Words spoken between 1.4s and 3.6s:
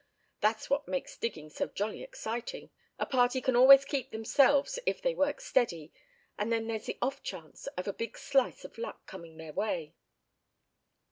so jolly excitin', a party can